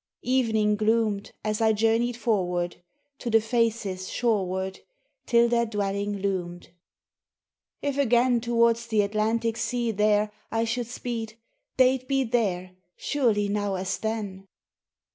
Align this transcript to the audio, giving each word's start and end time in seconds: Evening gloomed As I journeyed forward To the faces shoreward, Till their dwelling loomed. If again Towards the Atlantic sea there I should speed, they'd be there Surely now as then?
Evening 0.23 0.77
gloomed 0.77 1.31
As 1.43 1.61
I 1.61 1.73
journeyed 1.73 2.17
forward 2.17 2.77
To 3.19 3.29
the 3.29 3.39
faces 3.39 4.09
shoreward, 4.09 4.79
Till 5.27 5.47
their 5.47 5.67
dwelling 5.67 6.17
loomed. 6.17 6.69
If 7.83 7.99
again 7.99 8.41
Towards 8.41 8.87
the 8.87 9.01
Atlantic 9.03 9.57
sea 9.57 9.91
there 9.91 10.31
I 10.51 10.63
should 10.63 10.87
speed, 10.87 11.37
they'd 11.77 12.07
be 12.07 12.23
there 12.23 12.71
Surely 12.95 13.47
now 13.47 13.75
as 13.75 13.99
then? 13.99 14.47